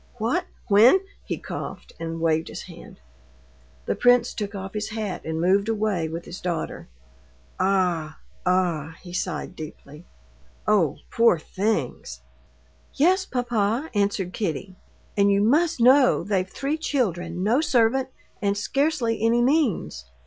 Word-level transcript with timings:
"What, 0.15 0.45
when...." 0.67 1.01
He 1.25 1.37
coughed 1.37 1.93
and 1.99 2.19
waved 2.19 2.47
his 2.47 2.63
hand. 2.63 2.99
The 3.85 3.93
prince 3.93 4.33
took 4.33 4.55
off 4.55 4.73
his 4.73 4.89
hat 4.89 5.23
and 5.23 5.39
moved 5.39 5.69
away 5.69 6.09
with 6.09 6.25
his 6.25 6.41
daughter. 6.41 6.87
"Ah! 7.59 8.17
ah!" 8.43 8.95
he 9.03 9.13
sighed 9.13 9.55
deeply. 9.55 10.07
"Oh, 10.65 10.97
poor 11.11 11.37
things!" 11.37 12.21
"Yes, 12.95 13.27
papa," 13.27 13.91
answered 13.93 14.33
Kitty. 14.33 14.75
"And 15.15 15.31
you 15.31 15.43
must 15.43 15.79
know 15.79 16.23
they've 16.23 16.49
three 16.49 16.79
children, 16.79 17.43
no 17.43 17.61
servant, 17.61 18.09
and 18.41 18.57
scarcely 18.57 19.21
any 19.21 19.43
means. 19.43 20.05